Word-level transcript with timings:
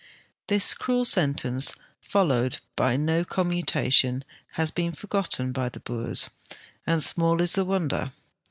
This 0.47 0.73
cruel 0.73 1.05
sentence, 1.05 1.75
followed 2.01 2.59
by 2.75 2.97
no 2.97 3.23
com 3.23 3.51
mutation, 3.51 4.23
has 4.53 4.69
never 4.71 4.75
been 4.75 4.91
forgotten 4.93 5.51
by 5.51 5.69
the 5.69 5.79
Boers, 5.79 6.31
and 6.87 7.03
small 7.03 7.39
is 7.39 7.53
the 7.53 7.65
wonder. 7.65 8.11